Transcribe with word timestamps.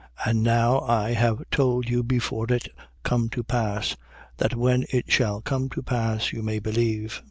And 0.25 0.41
now 0.41 0.79
I 0.79 1.11
have 1.11 1.43
told 1.51 1.87
you 1.87 2.01
before 2.01 2.51
it 2.51 2.67
come 3.03 3.29
to 3.29 3.43
pass: 3.43 3.95
that 4.37 4.55
when 4.55 4.83
it 4.91 5.11
shall 5.11 5.41
come 5.41 5.69
to 5.77 5.83
pass, 5.83 6.31
you 6.31 6.41
may 6.41 6.57
believe. 6.57 7.19